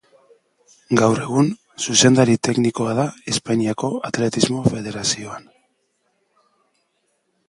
Gaur 1.01 1.19
egun 1.25 1.49
zuzendari 1.87 2.37
teknikoa 2.47 2.95
da 2.99 3.05
Espainiako 3.33 3.89
Atletismo 4.09 4.63
Federazioan. 4.71 5.45